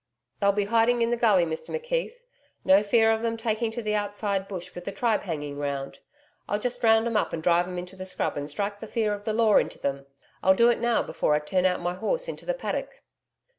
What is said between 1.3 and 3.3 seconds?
Mr McKeith. No fear of